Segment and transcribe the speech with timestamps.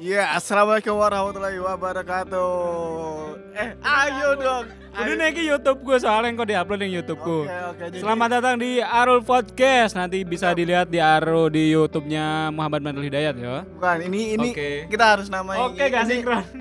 [0.00, 2.56] Iya, assalamualaikum warahmatullahi wabarakatuh.
[3.52, 4.64] Eh, ayo dong.
[4.90, 7.44] Udah ke YouTube gue soalnya kok diupload di YouTube ku.
[7.44, 7.84] Oke, oke.
[7.92, 9.92] jadi- Selamat datang di Arul Podcast.
[9.94, 13.68] Nanti bisa dilihat di Arul di YouTube-nya Muhammad Mandul Hidayat ya.
[13.68, 14.88] Bukan, ini ini Oke.
[14.88, 15.60] kita harus namai.
[15.60, 16.44] Oke, gak ini- sinkron.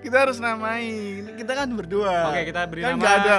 [0.00, 0.88] Kita harus namai.
[1.20, 2.32] Ini Kita kan berdua.
[2.32, 3.36] Oke, kita beri kan nama- nggak ada.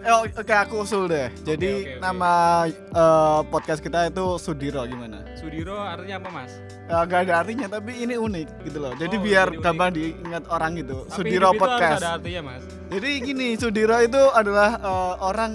[0.00, 1.28] Eh, oh, oke, aku usul deh.
[1.44, 2.00] Jadi oke, oke.
[2.00, 2.32] nama
[2.72, 5.20] eh, podcast kita itu Sudiro gimana?
[5.36, 6.52] Sudiro artinya apa, Mas?
[6.88, 8.96] Eh, Gak ada artinya, tapi ini unik gitu loh.
[8.96, 11.04] Jadi Oh, biar jadi gampang diingat orang gitu.
[11.04, 12.00] Tapi Sudiro itu Podcast.
[12.00, 12.62] ada artinya, Mas.
[12.88, 15.52] Jadi gini, Sudiro itu adalah eh, orang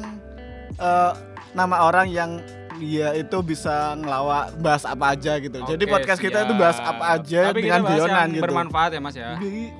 [0.78, 1.12] eh,
[1.52, 2.32] nama orang yang
[2.76, 5.58] dia itu bisa ngelawak bahas apa aja gitu.
[5.64, 6.92] Jadi Oke, podcast kita itu bahas siap.
[6.92, 8.44] apa aja Tapi dengan guyonan yang gitu.
[8.46, 9.30] bermanfaat ya, Mas ya.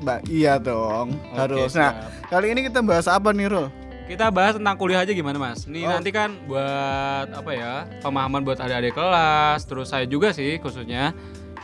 [0.02, 1.70] Mbak, iya dong, Oke, harus.
[1.70, 1.92] siap.
[1.92, 3.68] Nah, kali ini kita bahas apa nih, Rul?
[4.06, 5.66] Kita bahas tentang kuliah aja gimana, Mas?
[5.66, 5.90] Nih Oh.
[5.90, 7.74] nanti kan buat apa ya?
[8.00, 11.10] Pemahaman buat adik-adik kelas, terus saya juga sih khususnya.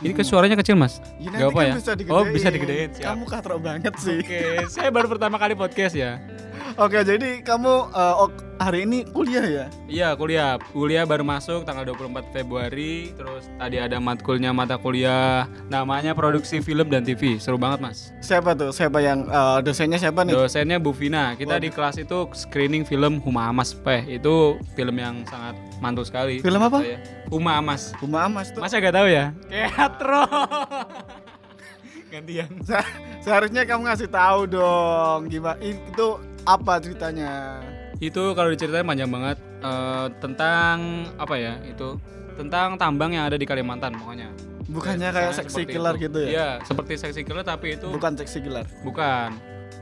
[0.02, 0.98] Ini ke suaranya kecil, Mas.
[1.22, 1.74] Ya, Gak apa kan ya?
[1.78, 2.18] bisa digedein.
[2.18, 3.14] Oh, bisa digedein, siap.
[3.14, 4.18] Kamu katrok banget sih.
[4.18, 6.18] Oke, saya baru pertama kali podcast ya.
[6.74, 9.66] Oke, jadi kamu ok- hari ini kuliah ya?
[9.84, 10.56] Iya, kuliah.
[10.72, 13.12] Kuliah baru masuk tanggal 24 Februari.
[13.12, 17.36] Terus tadi ada matkulnya mata kuliah namanya produksi film dan TV.
[17.36, 17.98] Seru banget, Mas.
[18.18, 18.72] Siapa tuh?
[18.72, 20.32] Siapa yang eh, dosennya siapa nih?
[20.32, 21.34] Dosennya Bu Vina.
[21.34, 24.08] Kita di kelas itu screening film Huma Amas Peh.
[24.08, 26.40] Itu film yang sangat mantul sekali.
[26.40, 26.80] Film apa?
[26.80, 26.98] saya.
[27.28, 27.92] Huma Amas.
[28.00, 28.64] Uma Amas tuh.
[28.64, 29.36] Masa gak tahu ya?
[29.46, 30.24] Teatro.
[32.12, 32.48] Gantian.
[32.60, 32.90] Se-
[33.22, 37.60] Seharusnya kamu ngasih tahu dong gimana itu apa ceritanya.
[37.98, 40.76] Itu kalau diceritain panjang banget eh, tentang
[41.16, 41.54] apa ya?
[41.62, 41.98] Itu
[42.34, 44.32] tentang tambang yang ada di Kalimantan pokoknya.
[44.62, 46.06] Bukannya Ya, kayak seksi killer itu.
[46.06, 46.28] gitu ya?
[46.28, 48.64] Iya, seperti seksi killer tapi itu Bukan seksi killer.
[48.80, 49.34] bukan.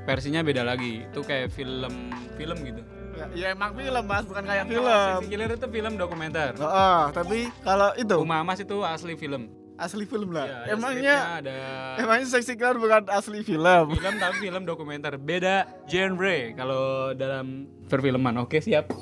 [0.02, 1.05] Versinya beda lagi.
[1.06, 2.80] Itu kayak film film gitu.
[3.12, 4.89] Ya, ya emang film mas, bukan kayak Kalau film.
[5.20, 6.56] Seksi killer itu film dokumenter.
[6.56, 9.52] Oh, oh, tapi kalau itu Uma Mas itu asli film.
[9.81, 10.45] Asli film lah.
[10.45, 11.56] Iya, ada emangnya ada
[11.97, 13.84] emangnya seksi killer bukan asli film.
[13.91, 15.17] film tapi film dokumenter.
[15.17, 18.36] Beda genre kalau dalam perfilman.
[18.39, 18.92] Oke, siap.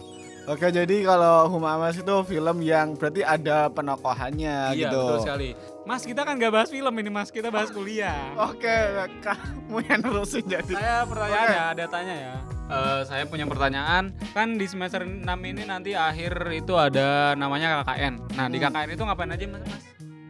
[0.48, 4.96] Oke, jadi kalau Huma Amas itu film yang berarti ada penokohannya iya, gitu.
[4.96, 5.50] betul sekali.
[5.84, 7.28] Mas, kita kan gak bahas film ini, Mas.
[7.28, 8.32] Kita bahas kuliah.
[8.32, 8.72] Oke,
[9.20, 10.72] kamu yang nerusin jadi.
[10.72, 12.34] Saya pertanyaan ya, ada tanya ya.
[12.68, 18.14] Eh, saya punya pertanyaan, kan di semester 6 ini nanti akhir itu ada namanya KKN.
[18.32, 18.68] Nah, di Hmm.
[18.68, 19.62] KKN itu ngapain aja, Mas?
[19.64, 19.84] Mas?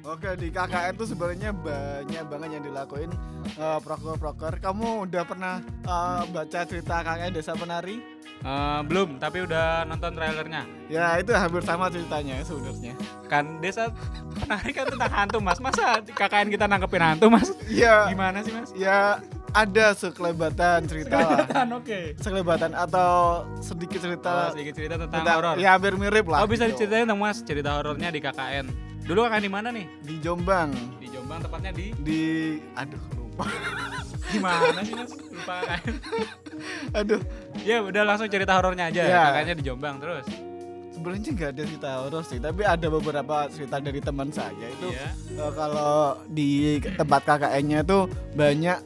[0.09, 3.13] Oke di KKN tuh sebenarnya banyak banget yang dilakuin
[3.45, 4.57] eh, proker-proker.
[4.57, 8.01] Kamu udah pernah eh, baca cerita KKN Desa Penari?
[8.41, 10.65] Eh, belum, tapi udah nonton trailernya.
[10.89, 12.97] Ya itu hampir sama ceritanya sebenarnya.
[13.29, 13.93] Kan desa
[14.33, 15.61] penari kan tentang hantu, Mas.
[15.61, 17.53] Masa KKN kita nangkepin hantu, Mas?
[17.69, 18.73] Iya, Gimana sih, Mas?
[18.73, 19.21] ya
[19.53, 21.45] ada sekelebatan cerita lah.
[21.45, 22.01] Kelihatan, oke.
[22.17, 23.11] Sekelebatan atau
[23.61, 25.57] sedikit Oh, cerita sedikit cerita tentang tentang- horor.
[25.61, 26.41] Ya hampir mirip lah.
[26.41, 26.81] Oh, bisa gitu.
[26.89, 28.89] diceritain dong, Mas, cerita horornya di KKN.
[29.09, 29.87] Dulu KKN di mana nih?
[30.05, 30.71] Di Jombang.
[31.01, 32.21] Di Jombang, tepatnya di Di
[32.75, 33.45] aduh lupa.
[34.33, 35.13] gimana sih, Mas?
[35.17, 35.95] Lupa KKN.
[37.01, 37.21] aduh,
[37.65, 39.03] Ya udah langsung cerita horornya aja.
[39.03, 39.21] Iya.
[39.25, 40.27] Kakaknya di Jombang terus.
[40.91, 45.09] sebenarnya nggak ada cerita horor sih, tapi ada beberapa cerita dari teman saya itu Iya.
[45.39, 45.95] Eh, kalau
[46.27, 46.49] di
[46.83, 48.05] tempat KKN-nya tuh
[48.35, 48.77] banyak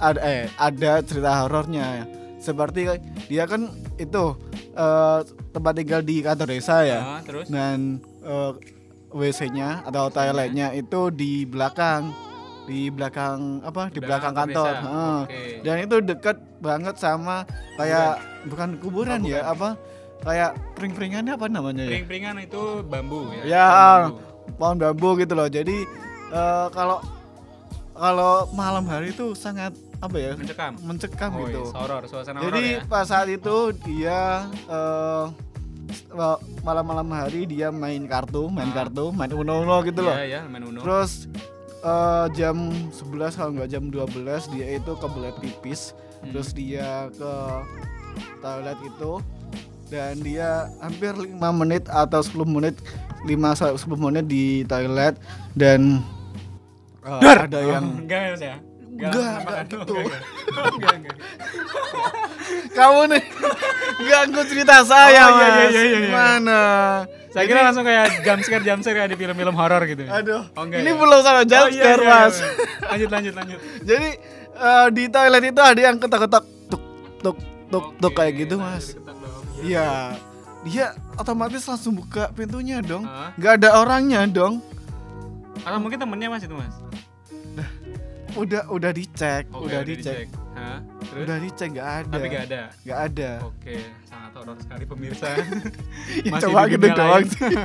[0.00, 2.08] ada eh ada cerita horornya
[2.40, 2.88] seperti
[3.28, 4.24] dia kan itu
[4.72, 5.18] eh,
[5.52, 8.52] tempat tinggal di kantor desa ya Ah, terus dan eh,
[9.10, 12.10] WC-nya atau toiletnya itu di belakang
[12.62, 14.86] di belakang apa di, belakang, kantor kantor.
[14.86, 15.18] Heeh.
[15.24, 15.42] Oke.
[15.60, 17.42] dan itu dekat banget sama
[17.74, 19.74] kayak bukan kuburan Oh, ya apa
[20.20, 23.42] kayak pring-pringannya apa namanya ya Pring-pringan itu bambu ya.
[23.44, 23.66] Ya.
[23.66, 24.18] Pohon bambu.
[24.54, 25.48] pohon bambu gitu loh.
[25.48, 25.76] Jadi
[26.30, 27.00] eh, kalau
[27.92, 30.72] kalau malam hari itu sangat apa ya Mencekam.
[30.80, 31.62] mencekam Oh, gitu.
[31.62, 32.86] iya, horor, suasana horor Jadi ya.
[32.86, 34.20] pas saat itu dia
[34.64, 35.24] eh,
[36.60, 38.84] malam-malam hari dia main kartu, main Ah.
[38.84, 40.14] kartu, main uno-uno gitu loh.
[40.14, 40.80] Iya, ya, main Uno.
[40.82, 41.26] Terus
[41.80, 42.56] eh, jam
[42.92, 45.96] 11 kalau nggak jam 12 dia itu kebelet pipis.
[46.20, 46.36] Hmm.
[46.36, 47.32] Terus dia ke
[48.44, 49.12] toilet itu
[49.88, 52.76] dan dia hampir 5 menit atau 10 menit
[53.26, 55.16] 5 sampai 10 menit di toilet
[55.56, 56.04] dan
[57.02, 58.56] eh, ada yang enggak ya.
[59.02, 59.94] Enggak, enggak gitu.
[59.94, 60.22] Enggak, enggak.
[60.70, 61.16] Enggak, enggak.
[62.70, 63.22] kamu nih
[64.02, 65.98] ganggu cerita saya Oh, iya, iya, mas iya, iya, iya.
[66.02, 66.60] gimana
[67.30, 70.02] Saya kira langsung kayak jump scare jump scare kayak di film-film horor gitu.
[70.04, 70.96] aduh Oh, enggak ini ya?
[70.96, 72.48] belum sama Oh, jump iya, scare iya, mas iya.
[72.86, 73.58] Lanjut lanjut lanjut.
[73.88, 74.08] jadi
[74.52, 76.82] eh, di toilet itu ada yang ketok-ketok tuk
[77.18, 77.36] tuk
[77.68, 78.98] tuk tuk Oke, kayak gitu mas.
[79.60, 80.16] Iya,
[80.62, 83.04] dia otomatis langsung buka pintunya dong.
[83.04, 83.30] Ah.
[83.36, 84.64] Nggak ada orangnya dong.
[85.60, 86.72] Atau mungkin temennya Mas itu, Mas.
[88.32, 90.78] Udah udah dicek, Oke, udah dicek, Hah?
[91.02, 91.24] Terus?
[91.26, 92.12] udah dicek nggak ada.
[92.12, 92.62] Tapi gak ada.
[92.80, 93.30] Nggak ada.
[93.42, 95.28] Oke, sangat horor sekali pemirsa.
[96.20, 97.54] Ya, Masih coba di gitu doang sih.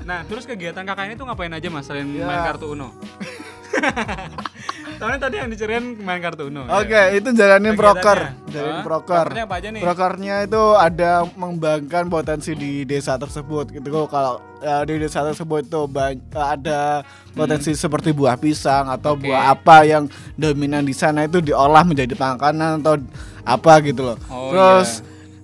[0.00, 2.26] Nah, terus kegiatan kakaknya itu ngapain aja mas selain Ya.
[2.26, 2.90] main kartu Uno?
[5.00, 6.68] Soalnya tadi yang diceritain main kartu Uno.
[6.68, 7.08] Oke, ya.
[7.10, 9.32] itu jalanin proker, jalanin proker.
[9.32, 9.80] Prokernya apa aja nih?
[9.80, 13.88] Prokernya itu ada mengembangkan potensi di desa tersebut gitu.
[14.04, 15.80] Kalau ya, di desa tersebut itu
[16.36, 17.00] ada
[17.32, 19.24] potensi seperti buah pisang atau Hmm.
[19.24, 19.26] Oke.
[19.26, 20.04] buah apa yang
[20.36, 23.00] dominan di sana itu diolah menjadi makanan atau
[23.40, 24.18] apa gitu loh.
[24.28, 25.00] Oh, Terus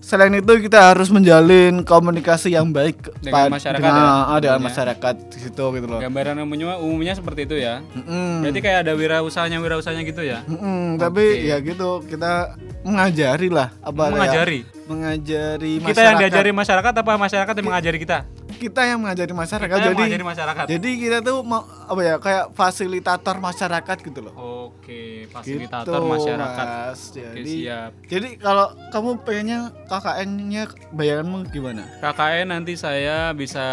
[0.06, 5.14] selain itu kita harus menjalin komunikasi yang baik Dengan masyarakat dengan, ya, ah, dengan masyarakat
[5.34, 5.98] di situ gitu loh.
[5.98, 7.82] Gambaran umumnya umumnya seperti itu ya.
[7.90, 8.46] Mm-mm.
[8.46, 10.46] Berarti kayak ada wirausahanya wirausahanya gitu ya.
[10.46, 12.54] Mm-mm, tapi ya gitu kita
[12.86, 14.62] mengajari lah apa Mengajari.
[14.86, 15.90] mengajari masyarakat.
[15.90, 18.18] Kita yang diajari masyarakat apa masyarakat yang mengajari kita?
[18.58, 20.64] Kita yang mengajari masyarakat Kita jadi mengajari masyarakat.
[20.66, 24.34] jadi kita tuh mau apa ya kayak fasilitator masyarakat gitu loh
[24.66, 26.66] Oke, fasilitator Gitu, masyarakat.
[26.66, 27.00] Mas.
[27.06, 27.90] Oke, jadi siap.
[28.06, 33.66] jadi kalau kamu pengennya KKN-nya bayanganmu gimana KKN nanti saya bisa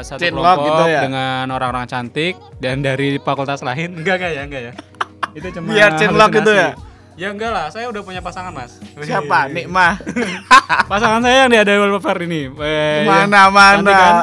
[0.00, 1.00] satu Chainlock kelompok gitu ya?
[1.02, 3.94] dengan orang-orang cantik dan dari fakultas lain.
[3.98, 4.72] Enggak enggak ya, enggak ya.
[5.36, 6.68] Itu cuma Biar chainlock gitu ya?
[7.14, 8.82] Ya enggak lah, saya udah punya pasangan, Mas.
[9.06, 9.46] siapa.
[9.46, 10.02] Nikmah
[10.90, 12.50] Pasangan saya yang di ada wallpaper ini.
[12.50, 14.14] Eh, mana yang mana kan?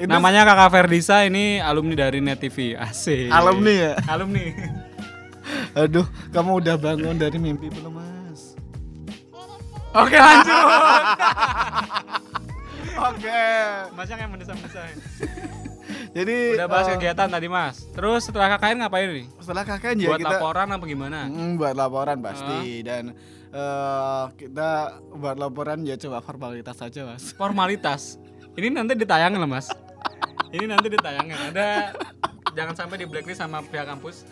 [0.00, 2.72] itu Namanya Kakak Ferdisa ini alumni dari Net TV.
[2.72, 3.28] Asik.
[3.28, 4.48] alumni ya Alumni.
[5.80, 8.54] aduh kamu udah bangun dari mimpi belum mas
[9.90, 10.54] Oke, lanjut.
[12.94, 13.42] oke
[13.90, 14.86] Mas yang yang mendesam-desam.
[16.10, 17.86] Jadi Udah bahas eh, kegiatan tadi, Mas.
[17.94, 19.26] Terus setelah KKN ngapain nih?
[19.38, 21.18] setelah KKN ya Buat kita laporan apa gimana?
[21.30, 23.14] Mm, buat laporan pasti dan
[23.50, 24.70] eh, kita
[25.14, 28.18] buat laporan ya coba formalitas saja mas Formalitas.
[28.58, 29.70] Ini nanti ditayangin loh, Mas.
[30.54, 31.38] Ini nanti ditayangin.
[31.54, 31.94] Ada
[32.52, 34.26] jangan sampai di blacklist sama pihak kampus.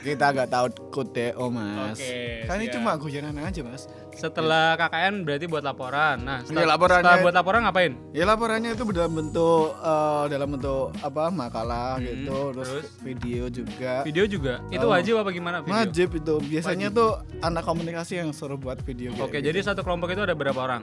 [0.00, 5.22] kita agak tahu kode oh mas Oke, kan ini cuma guyonan aja mas Setelah KKN
[5.22, 6.18] berarti buat laporan.
[6.18, 7.92] Nah, setelah, Iya, laporannya- setelah buat laporan ngapain?
[8.10, 12.86] ya laporannya itu dalam bentuk eh, dalam bentuk apa makalah Hmm, gitu terus, terus?
[12.98, 14.58] video juga Video juga.
[14.68, 14.90] Itu Oh.
[14.90, 15.70] wajib apa gimana video?
[15.72, 19.46] wajib itu biasanya tuh anak komunikasi yang suruh buat video Oke, gitu.
[19.46, 20.82] jadi satu kelompok itu ada berapa orang?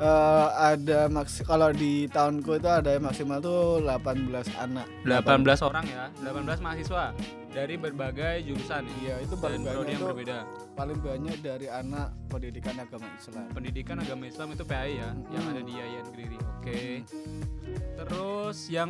[0.00, 5.84] Eh, ada maks kalau di tahunku itu ada yang maksimal tuh 18 anak 18 orang
[5.84, 7.12] ya, 18 mahasiswa
[7.52, 10.48] dari berbagai jurusan Iya, itu paling banyak yang berbeda.
[10.72, 13.44] paling banyak dari anak pendidikan agama Islam.
[13.52, 16.38] Pendidikan agama Islam itu PAI ya, yang ada di Yayan Kediri.
[16.56, 16.80] Oke.
[18.00, 18.88] Terus yang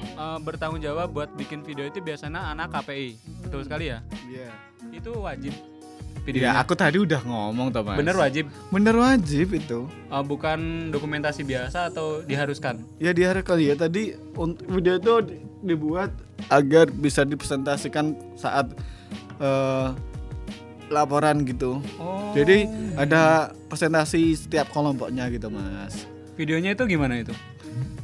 [0.00, 3.20] eh, bertanggung jawab buat bikin video itu biasanya anak KPI.
[3.44, 4.00] Betul sekali ya?
[4.24, 4.48] Iya.
[4.88, 5.52] Itu wajib
[6.26, 6.58] Ya, videonya.
[6.58, 7.94] aku tadi udah ngomong tuh, Mas.
[7.94, 8.50] Bener wajib.
[8.68, 9.86] Bener wajib itu.
[9.86, 10.58] Eh, bukan
[10.90, 12.82] dokumentasi biasa atau diharuskan.
[12.98, 14.18] Ya di hari kali ya tadi
[14.66, 16.10] video itu di- dibuat
[16.48, 18.74] agar bisa dipresentasikan saat
[19.36, 19.88] eh,
[20.88, 21.78] laporan gitu.
[21.96, 22.30] Oh.
[22.32, 26.06] Jadi ada presentasi setiap kelompoknya gitu, Mas.
[26.34, 27.32] videonya itu gimana itu?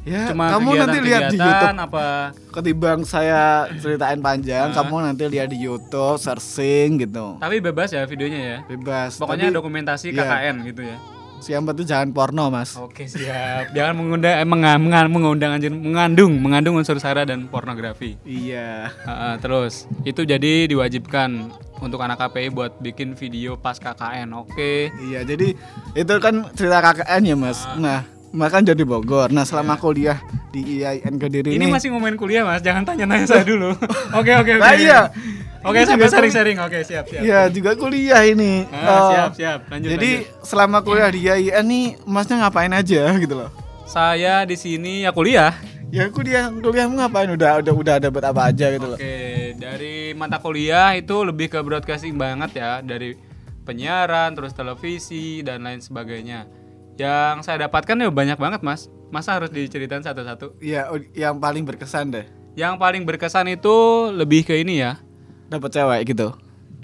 [0.03, 1.79] Ya, Cuma kamu nanti lihat di YouTube.
[1.79, 2.07] apa?
[2.51, 4.75] Ketimbang saya ceritain panjang, Ah.
[4.75, 7.39] kamu nanti lihat di YouTube, searching gitu.
[7.39, 8.57] Tapi bebas ya videonya ya.
[8.67, 9.15] Bebas.
[9.15, 10.11] Pokoknya Tapi dokumentasi.
[10.11, 10.99] KKN gitu ya.
[11.45, 12.71] yang penting jangan porno, Mas.
[12.75, 13.75] Oke siap.
[13.75, 18.15] Jangan mengundang eh, menga- menga- mengundang anjir mengandung mengandung unsur sara dan pornografi.
[18.23, 18.87] Iya.
[18.87, 24.31] Heeh, terus itu jadi diwajibkan untuk anak KPI buat bikin video pas KKN.
[24.33, 24.87] Oke.
[25.03, 25.51] Iya, jadi
[25.93, 27.59] itu kan cerita KKN ya, Mas.
[27.61, 27.75] Ah.
[27.75, 27.99] Nah,
[28.33, 29.29] Mas kan jadi Bogor.
[29.29, 30.17] Nah, selama kuliah
[30.49, 31.55] di IAIN Kediri Iya.
[31.55, 33.77] Ini ini, masih ngomongin kuliah mas, jangan tanya-nanya saya dulu.
[34.17, 34.73] Oke oke oke.
[34.73, 35.13] Iya.
[35.61, 36.57] Oke Ini sampai sharing-sharing.
[36.59, 37.21] Oke siap siap.
[37.21, 38.65] Iya, juga kuliah ini.
[38.67, 39.59] Ah, Eh, siap siap.
[39.69, 39.89] Lanjut.
[39.93, 40.43] jadi lanjut.
[40.43, 43.53] selama kuliah di IAIN nih, Masnya ngapain aja gitu loh?
[43.83, 45.53] saya di sini ya kuliah.
[45.87, 47.29] Ya kuliah, kuliahmu ngapain?
[47.29, 48.97] Udah udah udah dapat apa aja gitu loh.
[48.97, 53.13] Oke, dari mata kuliah itu lebih ke broadcasting banget ya, dari
[53.61, 56.49] penyiaran, terus televisi dan lain sebagainya.
[56.93, 58.87] Yang saya dapatkan ya banyak banget, Mas.
[59.09, 60.57] Masa harus diceritain satu-satu?
[60.57, 62.25] Iya, u- yang paling berkesan deh.
[62.53, 63.73] Yang paling berkesan itu
[64.09, 65.01] lebih ke ini ya.
[65.47, 66.33] Dapat cewek gitu.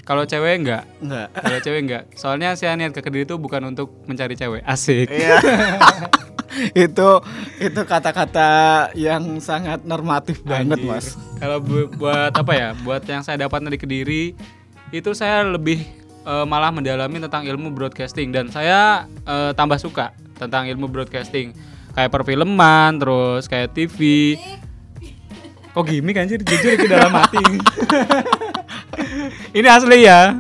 [0.02, 1.30] Kalau cewek enggak, Enggak.
[1.32, 2.04] kalau cewek enggak.
[2.14, 4.66] Soalnya saya niat ke Kediri itu bukan untuk mencari cewek.
[4.66, 5.06] Asik.
[5.06, 5.38] Iya.
[6.74, 7.10] itu
[7.60, 8.50] itu kata-kata
[8.94, 10.90] yang sangat normatif banget, Anjir.
[10.90, 11.14] Mas.
[11.38, 12.70] Kalau bu- buat apa ya?
[12.76, 14.24] Buat yang saya dapat dari Kediri
[14.90, 15.86] itu saya lebih
[16.24, 21.52] eh, malah mendalami tentang ilmu broadcasting dan saya eh, tambah suka tentang ilmu broadcasting
[21.94, 24.36] kayak perfilman, terus kayak TV.
[25.76, 26.42] Kok gimmick anjir?
[26.42, 27.44] Jujur ke dalam hati.
[29.58, 30.40] Ini asli ya.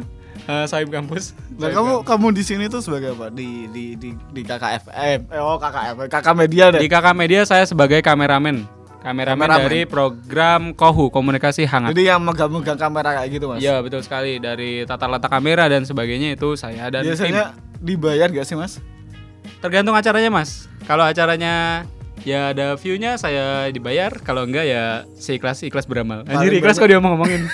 [0.50, 1.38] Eh, Saib kampus.
[1.60, 3.30] Nah, Saib kamu kamu di sini tuh sebagai apa?
[3.30, 5.30] Di di di di KKFM.
[5.30, 6.08] Eh, oh, KKFM.
[6.10, 6.82] KK Media deh.
[6.82, 8.79] Di kakak media saya sebagai kameramen.
[9.00, 9.64] Kameramen, Kameramen.
[9.64, 11.96] dari program Kohu Komunikasi Hangat.
[11.96, 13.64] Jadi yang megang-megang kamera kayak gitu, Mas.
[13.64, 18.44] Iya betul sekali dari tata letak kamera dan sebagainya itu saya dan Biasanya dibayar gak
[18.44, 18.80] sih, Mas?
[18.80, 18.84] tim.
[19.60, 20.68] tergantung acaranya mas.
[20.84, 21.84] Kalau acaranya
[22.24, 26.28] ya ada view-nya saya dibayar, kalau enggak ya seikhlas ikhlas beramal.
[26.28, 27.48] Anjir ikhlas kok dia ngomongin.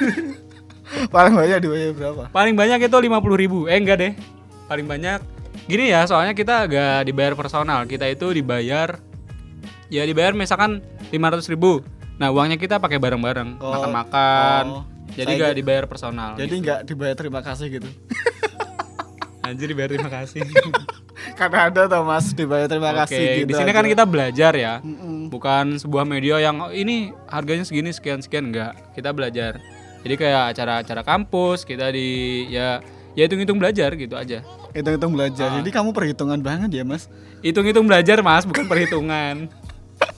[1.14, 2.24] Paling banyak dibayar berapa?
[2.30, 3.60] Paling banyak itu 50.000 ribu.
[3.66, 4.14] Eh enggak deh.
[4.66, 5.20] Paling banyak
[5.66, 7.86] gini ya, soalnya kita agak dibayar personal.
[7.86, 8.98] Kita itu dibayar
[9.88, 11.82] ya dibayar misalkan 500.000 ribu.
[12.16, 14.64] Nah uangnya kita pakai bareng-bareng, Oh, makan-makan.
[14.72, 14.84] oh.
[15.08, 16.32] Jadi Saya nggak kira- dibayar personal.
[16.36, 17.88] Jadi nggak dibayar terima kasih gitu.
[19.46, 20.42] Anjir dibayar terima kasih.
[21.40, 23.48] Karena ada tuh Mas dibayar terima Oke, kasih gitu.
[23.48, 23.78] di sini aja.
[23.78, 24.74] kan kita belajar ya.
[24.82, 25.30] Mm-mm.
[25.30, 28.74] Bukan sebuah media yang "Oh, ini harganya segini sekian sekian enggak.
[28.92, 29.62] Kita belajar.
[30.02, 32.08] Jadi kayak acara-acara kampus kita di
[32.48, 32.82] ya
[33.14, 34.42] ya hitung-hitung belajar gitu aja.
[34.72, 35.48] hitung-hitung belajar.
[35.48, 35.56] Ah.
[35.62, 37.08] Jadi kamu perhitungan banget ya, Mas.
[37.40, 39.48] Hitung-hitung belajar mas, bukan perhitungan.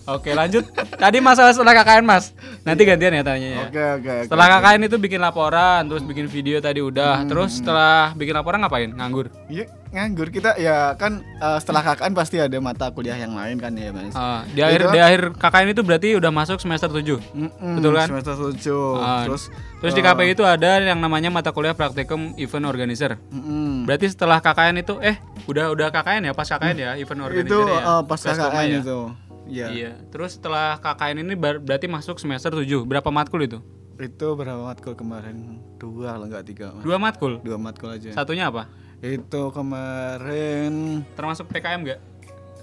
[0.08, 0.64] Oke lanjut.
[0.96, 2.32] Tadi masalah setelah KKN mas.
[2.64, 3.60] Nanti gantian ya tanya ya.
[3.62, 4.24] Oke, oke, oke.
[4.24, 7.28] Setelah KKN itu bikin laporan, terus bikin video tadi udah.
[7.28, 8.88] Terus setelah bikin laporan ngapain?
[8.88, 9.28] Nganggur.
[9.46, 13.76] Iya, nganggur kita ya kan eh, setelah KKN pasti ada mata kuliah yang lain kan
[13.76, 14.16] ya, Mas.
[14.16, 17.04] Ah, di akhir di akhir KKN itu berarti udah masuk semester 7
[17.36, 18.08] Mm-mm, betul kan?
[18.08, 19.04] Semester 7.
[19.04, 23.20] Ah, Terus Terus di KPI itu ada yang namanya mata kuliah praktikum event organizer.
[23.28, 23.84] mm-mm.
[23.84, 27.60] Berarti setelah KKN itu eh udah udah KKN ya pas KKN ya event organizer itu
[27.62, 27.80] ya.
[27.84, 28.80] eh, pas Basecom KKN ya?
[28.82, 29.00] itu.
[29.48, 29.68] Iya.
[29.70, 29.92] Iya.
[30.08, 32.84] Terus setelah KKN ini ber- berarti masuk semester 7.
[32.84, 33.60] Berapa matkul itu?
[33.96, 35.58] Itu berapa matkul kemarin?
[35.76, 36.84] Dua lah enggak tiga, Mas.
[36.84, 37.42] Dua matkul.
[37.42, 38.14] Dua matkul aja.
[38.14, 38.70] Satunya apa?
[38.98, 42.00] Itu kemarin Termasuk PKM enggak?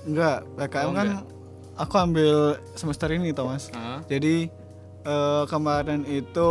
[0.05, 1.09] enggak, PKM Oh, kan
[1.75, 2.37] aku ambil
[2.75, 3.71] semester ini Thomas.
[3.71, 3.99] Heeh.
[4.09, 4.35] Jadi
[5.03, 6.50] eh, kemarin itu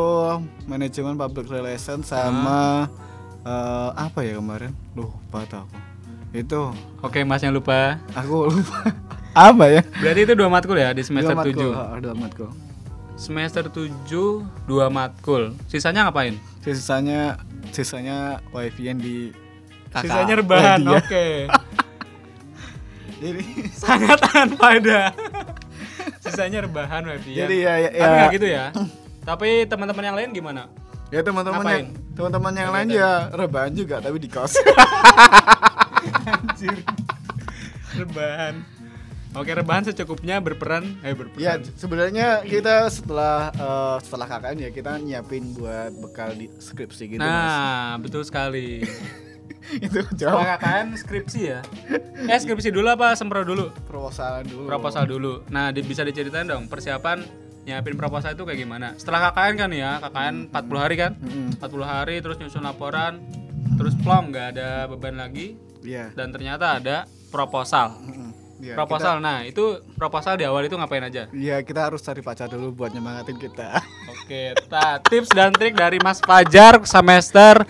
[0.66, 2.92] manajemen public relation sama
[3.42, 4.72] eh, apa ya kemarin?
[4.94, 5.75] Lupa tuh aku.
[6.34, 8.02] Itu Oke, Mas yang lupa.
[8.12, 8.90] aku lupa.
[9.34, 9.82] Apa ya?
[9.98, 11.72] Berarti itu dua matkul ya di semester dua matkul.
[11.72, 11.75] 7.
[11.75, 12.50] ha, dua matkul.
[13.13, 13.90] Semester 7
[14.66, 15.44] dua matkul.
[15.66, 16.38] Sisanya ngapain?
[16.60, 17.38] Sisanya
[17.70, 18.18] sisanya
[18.50, 19.30] wifi-an di
[19.90, 20.04] kakak.
[20.04, 20.80] Sisanya rebahan.
[20.88, 21.28] Oke.
[23.24, 25.02] Jadi Sangat tanpa ada.
[26.20, 27.32] Sisanya rebahan wifi.
[27.34, 28.16] Jadi ya- ya- Tapi ya.
[28.18, 28.66] nggak gitu ya.
[29.24, 30.63] Tapi teman-teman yang lain gimana?
[31.08, 31.86] ya teman-teman yang
[32.18, 34.58] teman-teman yang lain ya rebahan juga tapi di kos.
[36.25, 36.82] Anjir.
[37.94, 38.66] rebahan.
[39.34, 41.42] Oke, rebahan secukupnya berperan eh berperan.
[41.42, 47.20] ya sebenarnya kita setelah eh, setelah KKN ya kita nyiapin buat bekal di skripsi gitu
[47.20, 47.25] Mas.
[47.25, 48.86] nah, betul sekali.
[49.75, 51.60] itu jauh Setelah KKN skripsi ya.
[52.24, 53.74] Eh, skripsi dulu apa sempro dulu?
[53.84, 54.66] proposalan dulu.
[54.66, 55.34] Proposal dulu.
[55.48, 57.25] Nah, di- bisa diceritain dong persiapan
[57.63, 58.94] nyiapin proposal itu kayak gimana?
[58.94, 61.12] Setelah KKN kan ya, KKN 40 hari kan?
[61.18, 61.58] Mm-mm.
[61.58, 63.18] 40 hari terus nyusun laporan,
[63.74, 66.13] terus plong nggak ada beban lagi Iya.
[66.13, 66.98] dan ternyata ada
[67.28, 67.98] proposal.
[68.00, 68.23] Mm-mm.
[68.63, 69.20] Iya, proposal.
[69.20, 71.27] Nah, itu proposal di awal itu ngapain aja?
[71.27, 73.84] kita- Iya, kita harus cari pacar dulu buat nyemangatin kita.
[74.15, 77.67] Oke, ta, tips dan trik dari Mas Fajar semester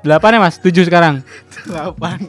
[0.00, 0.54] 8 ya Mas?
[0.56, 1.26] 7 sekarang.
[1.64, 2.22] Delapan.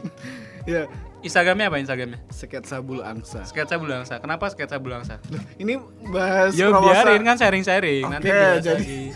[0.66, 2.18] Ya, Instagramnya apa Instagramnya?
[2.28, 3.42] sketsa bulu angsa.
[3.44, 4.18] Sketsa Bulangsa.
[4.18, 5.22] Kenapa sketsa Bulangsa?
[5.28, 7.06] Loh, ini bahas Ya proposal.
[7.06, 8.02] biarin kan sharing-sharing.
[8.04, 9.12] Nanti Oke, bisa jadi- di-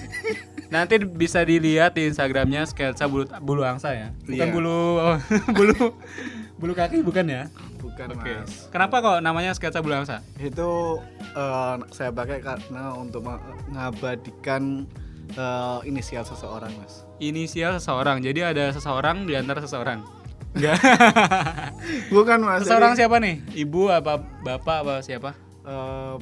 [0.68, 4.08] nanti bisa dilihat di Instagramnya sketsa bulu bulu angsa ya.
[4.22, 4.50] Bukan Iya.
[4.50, 4.78] bulu
[5.58, 5.78] bulu
[6.56, 7.42] bulu kaki bukan ya?
[7.82, 8.30] Bukan, Oke.
[8.46, 8.70] Mas.
[8.70, 10.22] Kenapa kok namanya sketsa bulu angsa?
[10.38, 11.02] Itu
[11.34, 14.86] eh, saya pakai karena untuk mengabadikan
[15.34, 17.02] eh, inisial seseorang, Mas.
[17.18, 18.22] Inisial seseorang.
[18.22, 20.06] Jadi ada seseorang di antara seseorang.
[20.54, 20.78] Enggak.
[22.14, 22.62] Bukan, Mas.
[22.62, 23.34] seseorang Jadi, siapa nih?
[23.66, 25.30] Ibu apa bapak apa siapa?
[25.66, 26.16] eh,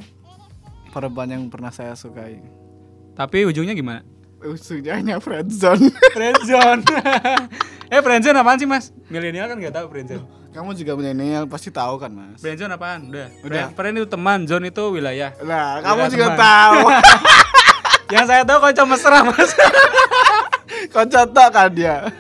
[0.91, 2.41] perempuan yang pernah saya sukai.
[3.15, 4.01] Tapi ujungnya gimana?
[4.41, 5.93] Ujungnya hanya friendzone.
[6.17, 6.83] Friendzone.
[7.93, 8.97] eh friendzone apaan sih mas?
[9.13, 10.25] Milenial kan nggak tahu friendzone.
[10.51, 12.43] Kamu juga milenial pasti tahu kan, Mas?
[12.43, 13.07] Friendzone apaan?
[13.07, 13.31] Udah.
[13.47, 13.71] Udah.
[13.71, 15.31] Friend, friend itu teman, zone itu wilayah.
[15.47, 16.39] Nah, kamu Udah, juga teman.
[16.43, 16.79] tahu.
[18.19, 19.51] Yang saya tahu kocok mesra mas.
[20.93, 22.11] Kau contoh kan dia.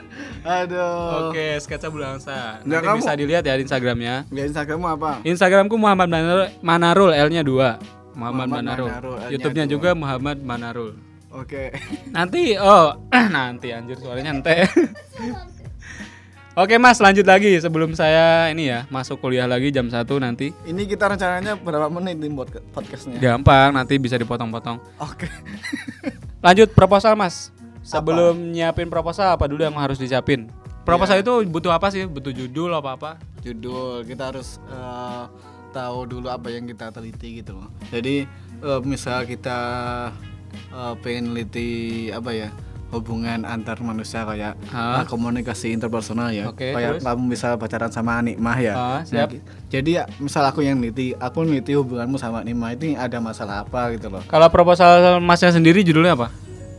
[0.47, 1.35] Aduh.
[1.35, 2.63] Oke, sketsa bulangsa.
[2.63, 4.23] Nanti kamu- bisa dilihat ya di Instagramnya.
[4.31, 5.19] Di Instagrammu apa?
[5.27, 8.15] Instagramku Muhammad Manarul, Manarul L-nya 2.
[8.15, 8.89] Muhammad, Muhammad Manarul.
[8.89, 9.73] Manarul, YouTube-nya dua.
[9.75, 10.91] juga Muhammad Manarul.
[11.35, 11.75] Oke.
[12.15, 12.95] Nanti oh,
[13.35, 14.57] nanti anjir suaranya ente.
[16.59, 20.51] Oke Mas, lanjut lagi sebelum saya ini ya masuk kuliah lagi jam 1 nanti.
[20.67, 22.19] Ini kita rencananya berapa menit
[22.51, 23.23] ke- podcastnya?
[23.23, 24.83] Gampang, nanti bisa dipotong-potong.
[24.99, 25.31] Oke.
[26.47, 27.55] Lanjut proposal Mas.
[27.87, 30.51] Sebelum nyiapin proposal apa dulu yang harus disiapin?
[30.83, 32.03] Proposal itu butuh apa sih?
[32.11, 33.11] Butuh judul apa apa?
[33.47, 35.25] Judul kita harus eh,
[35.71, 37.71] tahu dulu apa yang kita teliti gitu loh.
[37.95, 38.27] Jadi
[38.59, 39.59] eh, misal kita
[40.51, 42.51] eh, pengen teliti apa ya?
[42.91, 45.03] Hubungan antar manusia kayak Hah?
[45.03, 46.51] eh, komunikasi interpersonal ya.
[46.51, 47.03] Oke, kayak terus?
[47.07, 48.75] kamu misal pacaran sama Nikmah ya.
[48.75, 49.29] Ah, Nah, siap.
[49.71, 53.95] jadi ya, misal aku yang neliti, aku neliti hubunganmu sama Nikmah ini ada masalah apa
[53.95, 54.23] gitu loh.
[54.27, 56.29] Kalau proposal Masnya sendiri judulnya apa?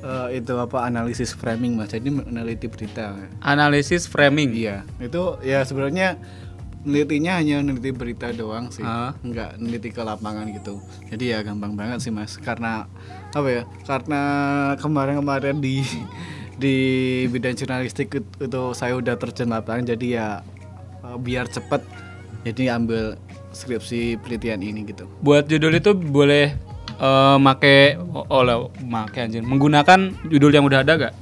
[0.01, 4.49] Eh, itu apa analisis framing mas jadi meneliti berita Analisis framing.
[4.49, 6.17] iya itu ya sebenarnya
[6.81, 9.13] nelitinya hanya neliti berita doang sih Ah.
[9.17, 12.89] nggak neliti ke lapangan gitu jadi ya gampang banget sih mas karena
[13.31, 14.21] apa ya karena
[14.75, 15.85] kemarin-kemarin di
[16.55, 16.75] di
[17.27, 20.27] bidang jurnalistik it- itu saya udah terjun lapangan jadi ya
[21.01, 21.81] eh, biar cepet
[22.41, 23.17] jadi ambil
[23.51, 25.05] skripsi penelitian ini gitu.
[25.19, 26.55] Buat judul itu boleh
[26.97, 29.41] eh, make oh, oh lah, make anjir.
[29.41, 31.13] Menggunakan judul yang udah ada gak?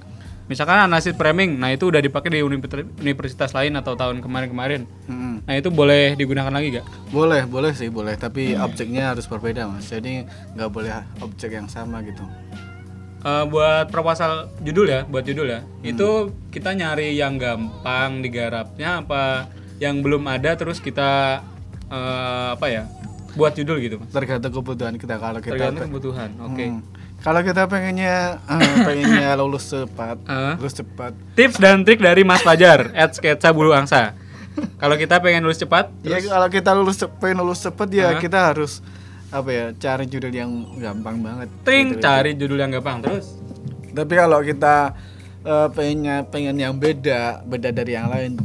[0.50, 4.89] Misalkan analisis framing, nah itu udah dipakai di univers- universitas lain atau tahun kemarin-kemarin.
[5.06, 5.46] Mm-mm.
[5.46, 6.86] Nah itu boleh digunakan lagi gak?
[7.13, 8.18] Boleh, boleh sih, boleh.
[8.18, 9.86] Tapi objeknya harus berbeda, mas.
[9.86, 10.25] Jadi
[10.58, 10.89] nggak boleh
[11.22, 12.25] objek yang sama gitu.
[13.20, 15.62] Eh, buat proposal judul ya, buat judul ya.
[15.86, 21.46] Itu kita nyari yang gampang digarapnya apa yang belum ada terus kita
[21.94, 22.89] eh, apa ya?
[23.38, 24.10] Buat judul gitu, Mas.
[24.10, 25.22] Tergantung kebutuhan kita.
[25.22, 26.29] Kalau kita Tergantung kebutuhan.
[26.41, 26.65] Oke.
[26.65, 26.82] Hmm.
[27.19, 30.53] Kalau kita pengennya eh, pengennya lulus cepat, Eh.
[30.55, 31.11] lulus cepat.
[31.33, 34.15] Tips dan trik dari Mas Fajar at sketsa bulu angsa.
[34.75, 38.19] Kalau kita pengen lulus cepat, Ya kalau kita lulus pengen lulus cepat ya Hah?
[38.19, 38.79] kita harus
[39.29, 41.47] apa ya cari judul yang gampang banget.
[41.61, 42.01] ting Gitu.
[42.01, 43.35] cari judul yang gampang terus.
[43.89, 44.95] Tapi kalau kita
[45.41, 48.35] eh, pengennya pengen yang beda, beda dari yang lain,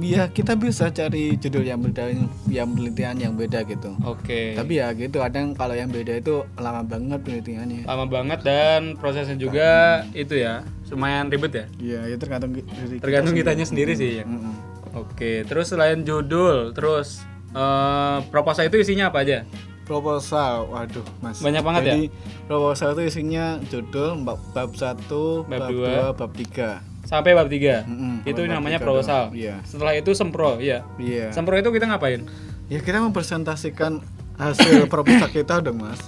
[0.00, 2.10] ya kita bisa cari judul yang beda,
[2.48, 3.94] yang penelitian yang beda gitu.
[4.02, 4.56] Oke.
[4.56, 7.84] Tapi ya gitu, kadang kalau yang beda itu lama banget penelitiannya.
[7.84, 11.66] Lama banget dan prosesnya juga itu ya, lumayan ribet ya.
[11.78, 12.64] Iya, ya tergantung dari
[12.96, 13.46] kita Tergantung sendiri.
[13.46, 14.10] kitanya sendiri sih.
[14.20, 14.24] ya.
[14.24, 14.54] Mm-mm.
[14.94, 19.42] Oke, terus selain judul, terus eh proposal itu isinya apa aja?
[19.84, 21.44] Proposal, waduh mas.
[21.44, 21.92] Banyak banget ya?
[21.92, 22.04] Jadi
[22.48, 24.96] proposal itu isinya judul bab, bab 1,
[25.44, 25.92] Bab bab dua.
[26.14, 27.84] 2, bab 3 Sampai bab 3.
[27.84, 29.22] Mm-mm, Itu sampai bab namanya tiga proposal.
[29.36, 29.54] Iya.
[29.62, 30.82] Setelah itu sempro, iya.
[30.96, 31.30] Iya.
[31.30, 32.24] Sempro itu kita ngapain?
[32.72, 34.00] Ya kita mempresentasikan
[34.40, 36.00] hasil proposal kita dong mas.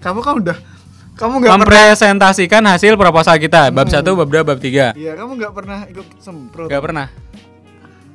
[0.00, 0.56] Kamu kan udah,
[1.18, 1.60] kamu nggak pernah.
[1.66, 4.96] Mempresentasikan hasil proposal kita bab 1, bab 2, bab 3.
[4.96, 6.70] Iya kamu nggak pernah ikut sempro.
[6.70, 7.06] Gak pernah.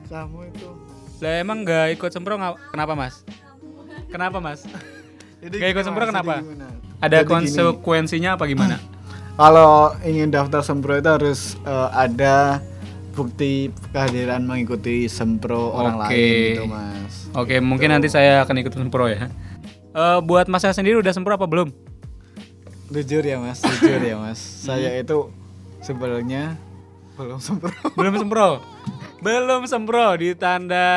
[0.10, 0.70] Kamu itu.
[1.20, 2.36] Lah emang gak ikut sempro
[2.72, 3.24] kenapa, Mas?
[4.12, 4.64] Kenapa, Mas?
[5.44, 6.44] Jadi Gak ikut sempro kenapa?
[7.00, 8.78] Ada Jadi gini, konsekuensinya apa gimana?
[9.36, 12.64] Kalau ingin daftar sempro itu harus eh, ada
[13.16, 16.08] bukti kehadiran mengikuti sempro orang Oke.
[16.08, 17.14] lain gitu mas.
[17.36, 19.28] Oke, mungkin nanti saya akan ikut sempro ya.
[19.96, 21.72] Eh buat Masnya sendiri udah sempro apa belum?
[22.92, 24.40] Jujur ya mas, jujur ya mas.
[24.66, 24.82] Hmm.
[24.82, 25.32] Saya itu
[25.84, 26.56] sebenarnya
[27.16, 27.72] belum sempro.
[27.96, 28.48] Belum sempro.
[29.26, 30.88] belum sempro ditanda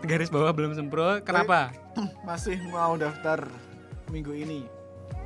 [0.00, 1.20] garis bawah belum sempro.
[1.24, 1.72] Kenapa?
[2.28, 3.48] Masih mau daftar
[4.12, 4.75] minggu ini.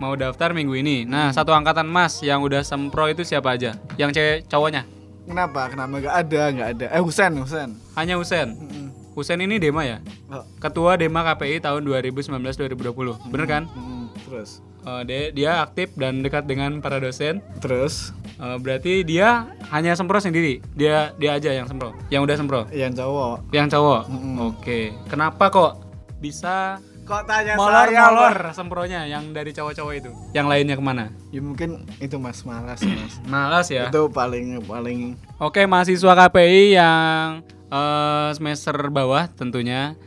[0.01, 1.05] Mau daftar minggu ini.
[1.05, 3.77] Nah, satu angkatan Mas yang udah sempro itu siapa aja?
[3.95, 4.83] Yang cewek cowoknya?
[5.29, 5.69] Kenapa?
[5.69, 6.43] Kenapa nggak ada?
[6.51, 6.87] Nggak ada.
[6.89, 7.69] Eh Husen, Husen.
[7.95, 8.57] Hanya Husen.
[8.57, 8.87] Mm-mm.
[9.13, 10.01] Husen ini Dema ya?
[10.27, 13.29] Oh, Ketua Dema KPI tahun 2019-2020.
[13.29, 13.63] Bener kan?
[13.69, 14.09] mm-mm.
[14.25, 17.45] Terus, Eh, dia, dia aktif dan dekat dengan para dosen.
[17.61, 20.65] terus Eh, berarti dia hanya sempro sendiri.
[20.73, 21.93] Dia dia aja yang sempro.
[22.09, 22.61] Yang udah sempro.
[22.73, 23.53] yang cowok.
[23.53, 24.03] Yang cowok.
[24.09, 24.35] Mm-mm.
[24.49, 24.97] Oke.
[25.07, 25.73] Kenapa kok
[26.17, 26.81] bisa
[27.11, 30.11] Kok tanya molor-molor sempronya yang dari cowok-cowok itu?
[30.31, 31.11] Yang lainnya ke mana?
[31.35, 33.19] Ya mungkin itu mas malas mas.
[33.27, 33.91] Malas ya.
[33.91, 39.99] Itu paling paling Oke, mahasiswa KPI yang eh, semester bawah tentunya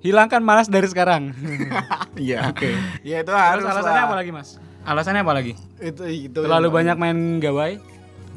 [0.00, 1.36] hilangkan malas dari sekarang.
[2.16, 2.48] Iya.
[2.48, 2.72] Oke.
[3.04, 4.08] Ya itu Terus harus alasannya lah.
[4.08, 4.48] apa lagi, Mas?
[4.88, 5.52] Alasannya apa lagi?
[5.76, 7.76] Itu itu Terlalu banyak main gawai?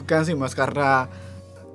[0.04, 1.08] Bukan sih mas karena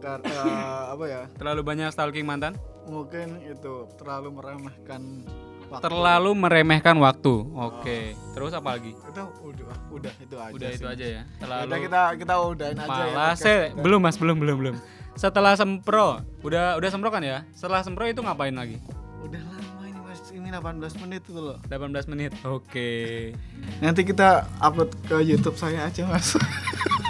[0.04, 0.36] karena
[0.92, 1.22] apa ya?
[1.40, 2.60] Terlalu banyak stalking mantan?
[2.84, 5.24] Mungkin itu terlalu meremehkan
[5.70, 5.84] waktu.
[5.84, 7.34] Terlalu meremehkan waktu.
[7.54, 7.98] Oke.
[8.34, 8.92] Terus apa lagi?
[8.92, 10.52] Itu udah udah itu aja.
[10.54, 10.78] Udah sih.
[10.80, 11.22] itu aja ya.
[11.22, 13.34] Udah Terlalu kita kita udahin aja ya.
[13.34, 13.82] kita.
[13.82, 14.76] belum Mas, belum belum belum.
[15.14, 17.46] Setelah sempro, udah udah sempro kan ya?
[17.54, 18.82] Setelah sempro itu ngapain lagi?
[19.22, 21.56] Udah lama ini mas ini 18 menit itu loh.
[21.70, 22.34] 18 menit.
[22.42, 23.30] Oke.
[23.78, 26.34] Nanti kita upload ke YouTube saya aja mas.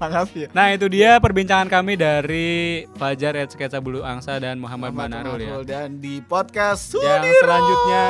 [0.00, 0.48] Makasih ya.
[0.56, 5.40] Nah itu dia perbincangan kami dari Fajar Ed Sketsa Bulu Angsa dan Muhammad Muhammad Manarul
[5.44, 5.60] ya.
[5.60, 7.40] Dan di podcast Yang Sudiro.
[7.44, 8.04] selanjutnya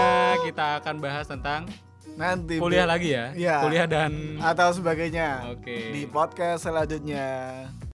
[0.47, 1.67] kita akan bahas tentang
[2.15, 3.35] nanti kuliah lagi ya.
[3.35, 3.57] Iya.
[3.67, 5.91] Kuliah dan atau sebagainya Oke.
[5.91, 7.27] di podcast selanjutnya.